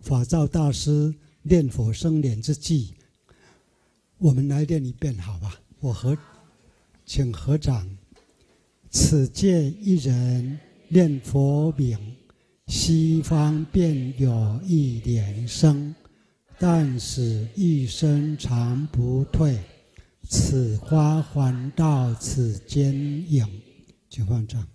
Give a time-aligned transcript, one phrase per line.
[0.00, 1.12] 法照大师
[1.42, 2.94] 念佛生莲之际，
[4.18, 5.60] 我们来念一遍，好吧？
[5.80, 6.16] 我和
[7.04, 7.88] 请合掌。
[8.88, 10.58] 此界一人
[10.88, 11.98] 念佛名，
[12.68, 15.94] 西方便有一莲生，
[16.58, 19.58] 但使一生长不退。
[20.28, 22.92] 此花还到此间
[23.30, 23.46] 影。
[24.08, 24.66] 请放掌。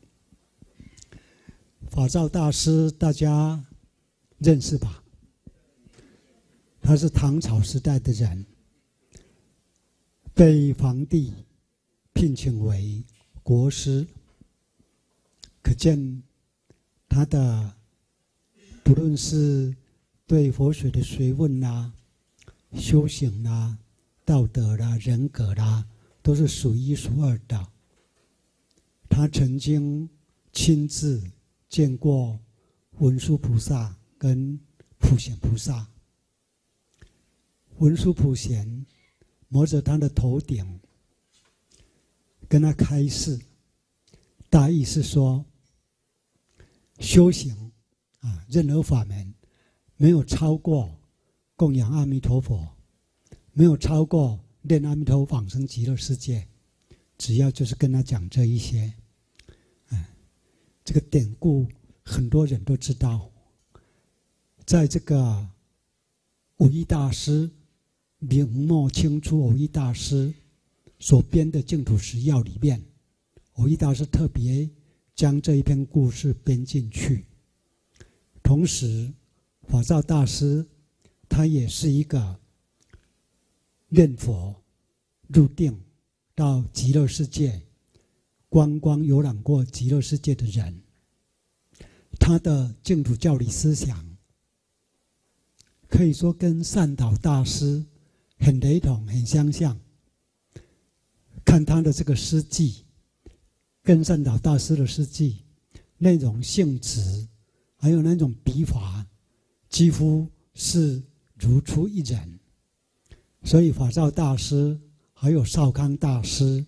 [1.89, 3.65] 法照大师，大家
[4.37, 5.03] 认识吧？
[6.81, 8.45] 他是唐朝时代的人，
[10.33, 11.33] 被皇帝
[12.13, 13.03] 聘请为。
[13.43, 14.07] 国师，
[15.61, 16.23] 可见
[17.09, 17.73] 他的
[18.83, 19.75] 不论是
[20.31, 21.93] 对佛学的学问呐、啊、
[22.79, 23.79] 修行啦、啊、
[24.23, 25.87] 道德啦、啊、人格啦、啊，
[26.23, 27.67] 都是数一数二的。
[29.09, 30.09] 他曾经
[30.53, 31.21] 亲自
[31.67, 32.39] 见过
[32.99, 34.57] 文殊菩萨跟
[34.99, 35.85] 普贤菩萨，
[37.79, 38.85] 文殊普贤
[39.49, 40.79] 摸着他的头顶。
[42.47, 43.37] 跟他开示，
[44.49, 45.43] 大意是说，
[46.99, 47.73] 修行
[48.21, 49.33] 啊，任何法门
[50.01, 50.97] 没有超过
[51.55, 52.67] 供养阿弥陀佛，
[53.53, 56.47] 没有超过念阿弥陀佛往生极乐世界，
[57.19, 58.91] 只要就是跟他讲这一些，
[59.91, 60.03] 嗯，
[60.83, 61.67] 这个典故
[62.03, 63.29] 很多人都知道，
[64.65, 65.47] 在这个
[66.57, 67.47] 蕅益大师
[68.17, 70.33] 明末清初蕅益大师。
[70.97, 72.79] 所编的净土十要里面，
[73.55, 74.69] 蕅益大师特别
[75.15, 77.25] 将这一篇故事编进去。
[78.43, 79.11] 同时，
[79.71, 80.67] 法照大师
[81.29, 82.37] 他也是一个
[83.87, 84.53] 念佛
[85.27, 85.81] 入定
[86.35, 87.61] 到极乐世界
[88.49, 90.81] 观光游览过极乐世界的人，
[92.19, 94.17] 他的净土教理思想
[95.87, 97.85] 可以说跟善导大师
[98.39, 99.79] 很雷同、很相像。
[101.45, 102.83] 看他的这个诗记，
[103.81, 105.45] 跟善导大师的诗记，
[105.97, 107.29] 那种性质，
[107.77, 109.00] 还有那种笔法，
[109.71, 111.01] 几乎是
[111.33, 112.39] 如出一人。
[113.43, 114.79] 所以法照大师
[115.13, 116.63] 还有少康大师，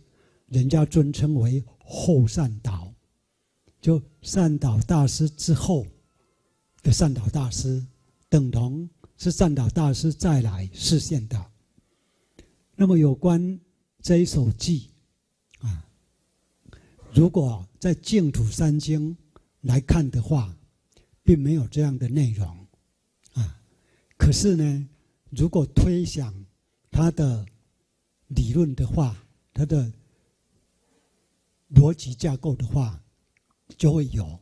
[0.48, 2.92] 人家尊称为后善导，
[3.80, 5.86] 就善导大师之后
[6.82, 7.86] 的善导大师，
[8.28, 11.46] 等同是善导大师再来示现的。
[12.76, 13.60] 那么有关。
[14.02, 14.90] 这一首偈，
[15.60, 15.88] 啊，
[17.14, 19.16] 如果在净土三经
[19.62, 20.54] 来看的话，
[21.24, 22.63] 并没有这样的内容，
[24.34, 24.90] 是呢，
[25.30, 26.34] 如果推想
[26.90, 27.46] 他的
[28.28, 29.16] 理论的话，
[29.54, 29.94] 他的
[31.76, 33.02] 逻辑架构的话，
[33.78, 34.40] 就会有。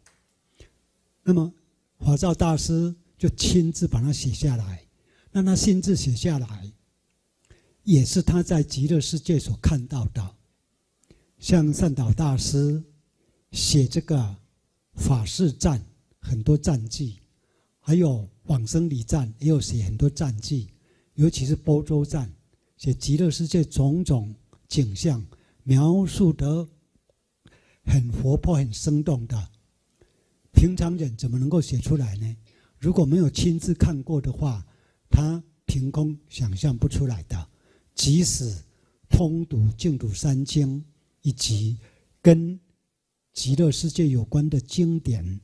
[1.24, 1.54] 那么
[2.00, 4.88] 法照大师就亲自把它写下来，
[5.32, 6.72] 让他亲自写下来。
[7.84, 10.36] 也是他在极乐世界所看到的，
[11.40, 12.84] 像善导大师
[13.52, 14.38] 写这个
[14.94, 15.84] 法事赞
[16.20, 17.20] 很多赞记，
[17.82, 20.70] 还有往生礼赞也有写很多赞记，
[21.16, 22.32] 尤其是般舟赞，
[22.78, 24.34] 写极乐世界种种
[24.68, 25.26] 景象，
[25.64, 26.70] 描述得
[27.84, 29.50] 很活泼、很生动的。
[30.54, 32.38] 平常人怎么能够写出来呢？
[32.78, 34.66] 如果没有亲自看过的话，
[35.10, 37.50] 他凭空想象不出来的。
[37.96, 38.56] 即使
[39.10, 40.84] 通读净土三经，
[41.22, 41.78] 以及
[42.22, 42.60] 跟
[43.34, 45.42] 极乐世界有关的经典，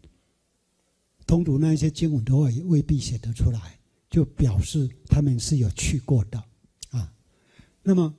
[1.28, 3.78] 通读那一些经文的话，也未必写得出来，
[4.10, 6.42] 就表示他们是有去过的
[6.90, 7.14] 啊。
[7.84, 8.16] 那么，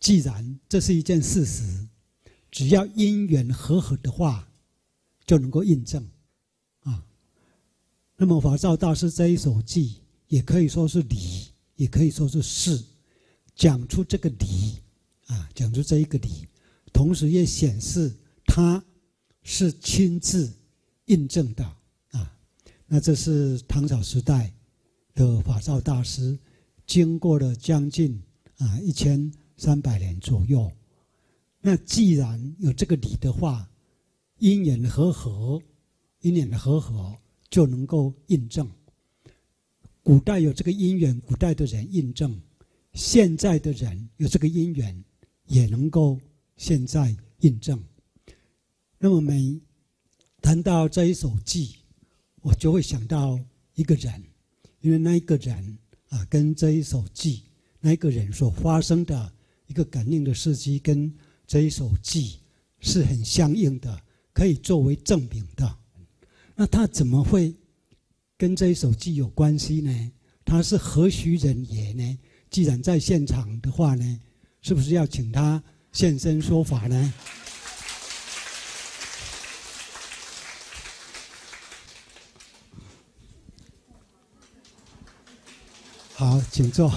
[0.00, 1.88] 既然这是一件事实，
[2.50, 4.50] 只要因缘和合的话，
[5.24, 6.04] 就能够印证
[6.80, 7.06] 啊。
[8.16, 9.94] 那么，法照大师这一首偈，
[10.26, 11.46] 也可以说是理，
[11.76, 12.84] 也可以说是事。
[13.54, 14.78] 讲出这个理，
[15.26, 16.46] 啊，讲出这一个理，
[16.92, 18.12] 同时也显示
[18.46, 18.84] 他
[19.42, 20.52] 是亲自
[21.08, 21.64] 印证的，
[22.12, 22.34] 啊，
[22.86, 24.50] 那这是唐朝时代
[25.14, 26.38] 的法照大师，
[26.86, 28.22] 经过了将近
[28.56, 30.70] 啊一千三百年左右，
[31.60, 33.68] 那既然有这个理的话，
[34.38, 35.60] 因缘和合，
[36.20, 37.14] 因缘和合
[37.50, 38.70] 就能够印证。
[40.02, 42.40] 古代有这个因缘，古代的人印证。
[42.94, 45.04] 现在的人有这个因缘，
[45.46, 46.18] 也能够
[46.56, 47.80] 现在印证。
[48.98, 49.60] 那么每
[50.48, 51.74] 谈到这一首偈，
[52.40, 53.38] 我就会想到
[53.74, 54.24] 一个人，
[54.80, 55.76] 因为那一个人
[56.08, 57.42] 啊，跟这一首偈
[57.80, 59.30] 那一个人所发生的
[59.66, 61.14] 一个感应的事迹，跟
[61.46, 62.36] 这一首偈
[62.80, 64.00] 是很相应的，
[64.32, 65.76] 可以作为证明的。
[66.56, 67.54] 那他怎么会
[68.38, 70.12] 跟这一首偈有关系呢？
[70.46, 72.18] 他是何许人也呢？
[72.48, 74.20] 既然在现场的话呢，
[74.62, 75.62] 是不是要请他
[75.92, 77.12] 现身说法呢？
[86.18, 86.92] 好，请坐。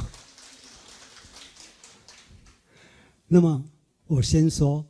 [3.28, 3.64] 那么
[4.08, 4.84] 我先说，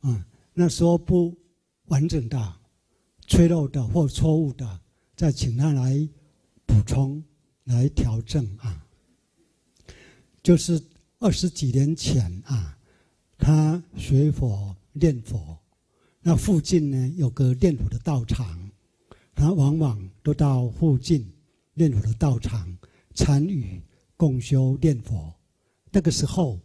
[0.00, 1.34] 啊，那说不
[1.86, 2.54] 完整的、
[3.26, 4.80] 脆弱的或错误的，
[5.16, 6.06] 再请他来
[6.66, 7.24] 补充、
[7.64, 8.86] 来调整啊。
[10.42, 10.78] 就是
[11.18, 12.76] 二十几年前啊，
[13.38, 15.58] 他学佛念佛，
[16.20, 18.70] 那附近呢有个念佛的道场，
[19.34, 21.26] 他往往都到附近
[21.72, 22.76] 念佛的道场。
[23.14, 23.82] 参与
[24.16, 25.34] 共修念佛，
[25.90, 26.60] 那个时候，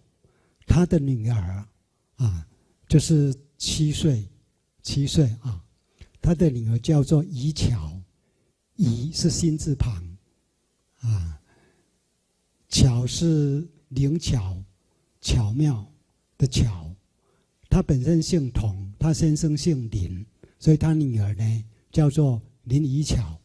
[0.66, 1.68] 他的女儿
[2.16, 2.48] 啊，
[2.88, 4.28] 就是七岁，
[4.82, 5.64] 七岁啊，
[6.22, 8.00] 他的女儿叫做怡巧，
[8.76, 10.18] 怡是心字旁，
[11.00, 11.42] 啊，
[12.70, 14.64] 巧是灵巧，
[15.20, 15.86] 巧妙
[16.38, 16.96] 的巧，
[17.70, 20.26] 他本身姓童，他先生姓林，
[20.60, 23.40] 所以他女儿呢叫做林怡巧。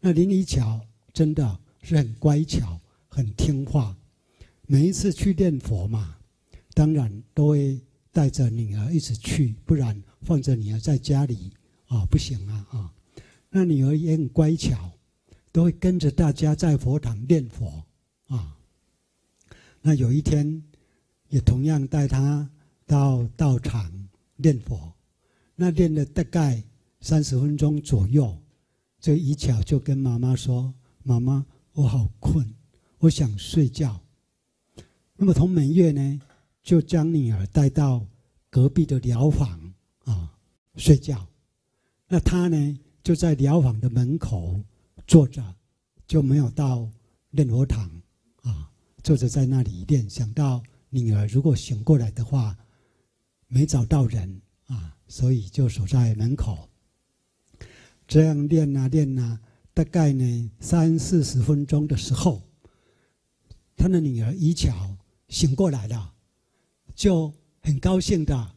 [0.00, 0.80] 那林怡巧
[1.12, 1.60] 真的。
[1.88, 3.96] 是很乖巧、很听话。
[4.66, 6.16] 每一次去念佛嘛，
[6.74, 7.80] 当然都会
[8.10, 11.52] 带着女儿一起去，不然放着女儿在家里
[11.86, 12.92] 啊不行啊啊。
[13.50, 14.90] 那女儿也很乖巧，
[15.52, 17.84] 都会跟着大家在佛堂念佛
[18.26, 18.56] 啊。
[19.80, 20.60] 那有一天，
[21.28, 22.50] 也同样带她
[22.84, 24.92] 到道场念佛。
[25.54, 26.60] 那念了大概
[27.00, 28.36] 三十分钟左右，
[28.98, 30.74] 这一巧就跟妈妈说
[31.04, 31.46] ：“妈妈。”
[31.76, 32.54] 我好困，
[33.00, 34.00] 我想睡觉。
[35.14, 36.20] 那么童美月呢，
[36.62, 38.06] 就将女儿带到
[38.48, 39.74] 隔壁的疗房
[40.04, 40.32] 啊
[40.76, 41.28] 睡觉。
[42.08, 44.58] 那他呢，就在疗房的门口
[45.06, 45.54] 坐着，
[46.06, 46.88] 就没有到
[47.28, 47.90] 念佛堂
[48.40, 48.70] 啊，
[49.02, 50.08] 坐着在那里念。
[50.08, 52.56] 想到女儿如果醒过来的话，
[53.48, 56.70] 没找到人啊，所以就守在门口，
[58.08, 59.38] 这样念啊念啊。
[59.76, 62.40] 大概呢，三四十分钟的时候，
[63.76, 64.96] 他的女儿怡巧
[65.28, 66.14] 醒过来了，
[66.94, 67.30] 就
[67.60, 68.54] 很高兴的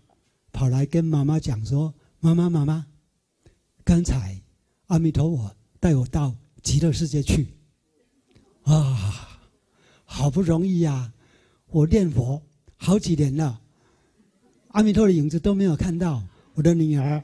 [0.54, 2.88] 跑来跟妈妈讲说：“妈妈，妈妈，
[3.84, 4.42] 刚才
[4.86, 6.34] 阿弥陀佛带我到
[6.64, 7.50] 极乐世界去，
[8.64, 9.42] 啊，
[10.06, 11.14] 好不容易呀、啊，
[11.68, 12.42] 我念佛
[12.78, 13.60] 好几年了，
[14.70, 16.24] 阿弥陀的影子都没有看到，
[16.54, 17.22] 我的女儿，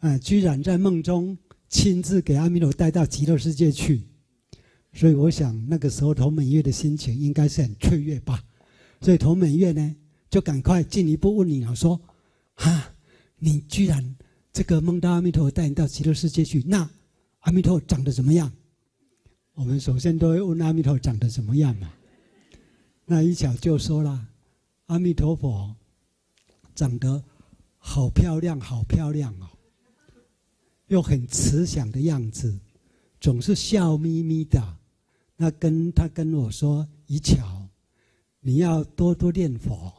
[0.00, 1.38] 啊，居然在梦中。”
[1.74, 4.06] 亲自给阿弥陀带到极乐世界去，
[4.92, 8.44] 所以我想那个时候童美月的心情应该是很雀跃吧。
[9.00, 9.96] 所以童美月呢，
[10.30, 12.00] 就赶快进一步问你了，说
[12.54, 12.92] ：“哈，
[13.40, 14.14] 你居然
[14.52, 16.88] 这个梦到阿弥陀带你到极乐世界去，那
[17.40, 18.52] 阿弥陀长得怎么样？”
[19.54, 21.92] 我们首先都会问阿弥陀长得怎么样嘛。
[23.04, 24.28] 那一巧就说了
[24.86, 25.74] ：“阿弥陀佛
[26.72, 27.24] 长得
[27.78, 29.50] 好漂亮，好漂亮哦。”
[30.88, 32.58] 又很慈祥的样子，
[33.20, 34.78] 总是笑眯眯的。
[35.36, 37.68] 那跟他跟我说：“一巧，
[38.40, 39.92] 你要多多念佛，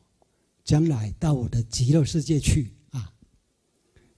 [0.63, 3.11] 将来到我的极乐世界去啊。”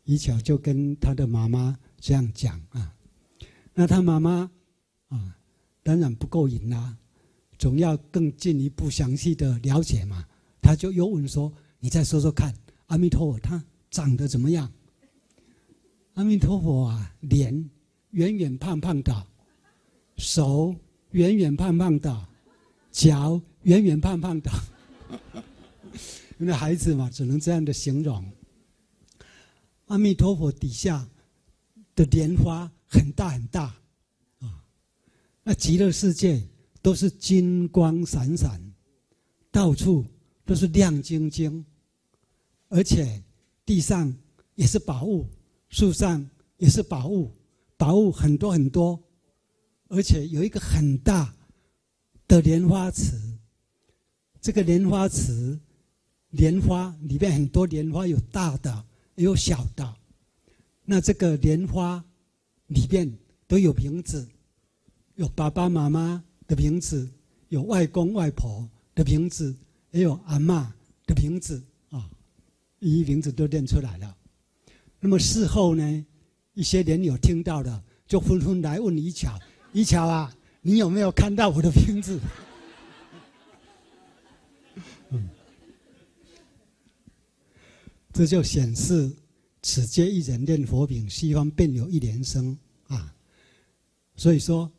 [0.05, 2.93] 一巧就跟他的妈妈这样讲啊。
[3.73, 4.51] 那他妈妈
[5.07, 5.37] 啊，
[5.83, 6.97] 当然不够瘾啦，
[7.57, 10.25] 总要更进一步详细的了解嘛。
[10.61, 12.53] 他就又问说：“你再说说看，
[12.87, 14.71] 阿弥陀佛他长得怎么样？”
[16.17, 17.69] 阿弥陀佛啊，脸
[18.09, 19.27] 圆圆胖胖的，
[20.15, 20.75] 手
[21.11, 22.27] 圆圆胖胖的，
[22.91, 24.49] 脚圆圆胖胖的。
[26.39, 28.25] 因为孩子嘛，只能这样的形容。
[29.85, 31.07] 阿弥陀佛底下
[31.93, 33.65] 的莲花很大很大，
[34.39, 34.65] 啊，
[35.43, 36.41] 那极乐世界
[36.81, 38.59] 都是金光闪闪，
[39.51, 40.03] 到处
[40.45, 41.63] 都是亮晶晶，
[42.69, 43.23] 而且
[43.63, 44.11] 地上
[44.55, 45.27] 也是宝物。
[45.69, 47.31] 树上也是宝物，
[47.75, 49.01] 宝物很多很多，
[49.89, 51.33] 而且有一个很大
[52.27, 53.15] 的莲花池。
[54.39, 55.59] 这个莲花池，
[56.29, 59.95] 莲花里面很多莲花，有大的，也有小的。
[60.85, 62.03] 那这个莲花
[62.67, 64.25] 里面都有名字，
[65.15, 67.09] 有爸爸妈妈的名字，
[67.49, 69.53] 有外公外婆的名字，
[69.91, 70.65] 也有阿嬷
[71.05, 72.09] 的名字啊，
[72.79, 74.17] 一一名字都念出来了。
[74.99, 76.05] 那么事后呢，
[76.53, 79.37] 一些人有听到的，就纷纷来问李巧
[79.73, 82.19] ：“李巧啊，你有没有看到我的名字？
[85.11, 85.29] 嗯，
[88.11, 89.11] 这就显示
[89.61, 93.13] 此皆一人念佛名，西方便有一莲生啊。
[94.15, 94.69] 所以说，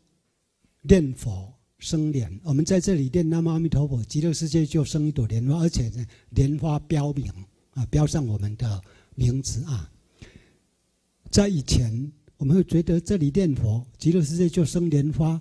[0.81, 7.31] 念佛生莲，我们在这里念南无阿弥陀佛，极乐世界就生一朵莲花，而且呢，莲花标名
[7.71, 8.81] 啊，标上我们的
[9.15, 9.89] 名字啊。
[11.31, 15.39] 在以前，我们会觉得这里念佛，极乐世界就生莲花，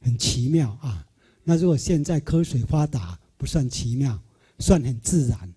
[0.00, 1.06] 很奇妙啊。
[1.42, 4.22] 那如果现在科学发达，不算奇妙，
[4.58, 5.54] 算很自然。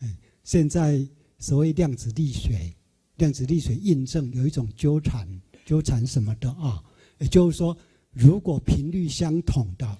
[0.00, 1.06] 哎，现在
[1.38, 2.74] 所谓量子力学，
[3.18, 5.28] 量子力学印证有一种纠缠，
[5.64, 6.82] 纠缠什么的啊？
[7.18, 7.76] 也就是说，
[8.10, 9.98] 如果频率相同的，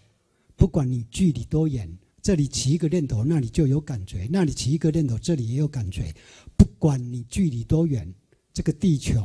[0.56, 1.88] 不管你距离多远，
[2.21, 6.12] 这里起一个念头，那里就有感觉；那里起一个念头，这里也有感觉。
[6.56, 8.12] 不管你距离多远。
[8.55, 9.21] 这个地球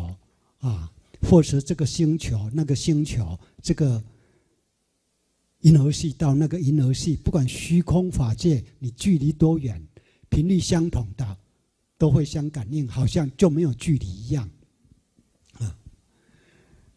[0.58, 4.04] 啊，或是这个星球、那个星球，这个
[5.60, 9.80] 银河系到那个银河系，不管虚空法界，你距离多远，
[10.30, 11.38] 频率相同的，
[11.96, 14.50] 都会相感应，好像就没有距离一样
[15.60, 15.78] 啊。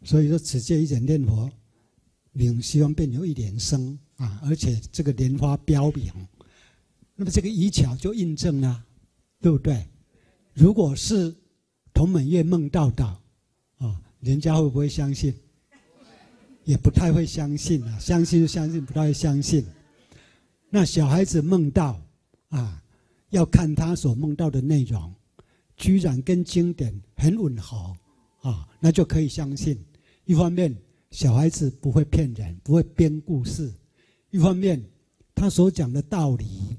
[0.03, 1.47] 所以说，此界一人念佛
[2.31, 6.11] 名，希望变有一莲生啊，而且这个莲花标名，
[7.15, 8.83] 那么这个仪巧就印证了，
[9.39, 9.85] 对不对？
[10.55, 11.35] 如果是。
[11.93, 13.05] 同门月梦到的，
[13.77, 15.33] 啊，人家会不会相信？
[16.65, 19.65] 也不太会相信啊，相信就相信，不太会相信。
[20.69, 22.01] 那小孩子梦到，
[22.49, 22.81] 啊，
[23.29, 25.13] 要看他所梦到的内容，
[25.75, 27.95] 居然跟经典很吻合，
[28.41, 29.77] 啊，那就可以相信。
[30.25, 30.75] 一方面，
[31.11, 33.69] 小孩子不会骗人，不会编故事；
[34.31, 34.81] 一方面，
[35.35, 36.77] 他所讲的道理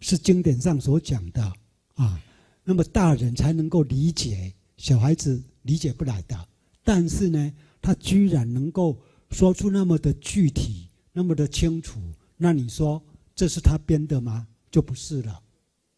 [0.00, 1.52] 是经典上所讲的，
[1.94, 2.20] 啊。
[2.64, 6.48] 那么大人才能够理解，小孩子理解不来的。
[6.84, 8.98] 但是呢，他居然能够
[9.30, 12.00] 说出那么的具体，那么的清楚。
[12.36, 13.02] 那你说
[13.34, 14.46] 这是他编的吗？
[14.70, 15.42] 就不是了。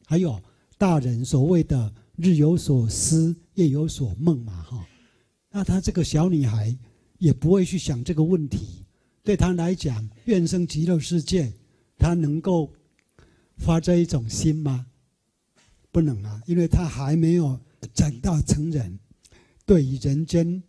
[0.07, 0.41] 还有
[0.77, 4.87] 大人所谓的“日有所思，夜有所梦”嘛，哈。
[5.51, 6.77] 那他这个小女孩
[7.19, 8.85] 也不会去想这个问题。
[9.23, 11.53] 对他来讲，愿生极乐世界，
[11.97, 12.73] 他能够
[13.57, 14.87] 发这一种心吗？
[15.93, 17.61] 不能啊，因为他还没有
[17.93, 18.99] 长大成人，
[19.67, 20.63] 对于人间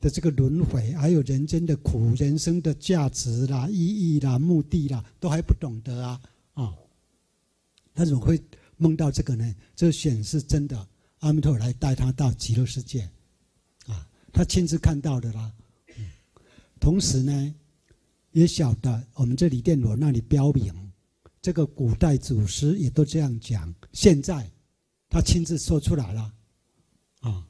[0.00, 6.20] 的这个轮回，还有人间的苦、人生的价值啦、意义啦、目的啦，都还不懂得啊
[6.54, 6.74] 啊！
[7.94, 8.42] 他怎么会
[8.76, 9.54] 梦到这个呢？
[9.76, 10.88] 这显示真的，
[11.20, 13.08] 阿弥陀来带他到极乐世界
[13.86, 15.52] 啊，他亲自看到的啦。
[16.80, 17.54] 同时呢，
[18.32, 20.74] 也晓得我们这里电罗那里标明，
[21.40, 24.50] 这个古代祖师也都这样讲，现在。
[25.14, 26.32] 他亲自说出来了，
[27.20, 27.46] 啊。